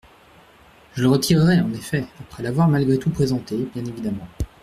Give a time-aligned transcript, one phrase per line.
[0.95, 4.27] Je le retirerai, en effet, après l’avoir malgré tout présenté, bien évidemment.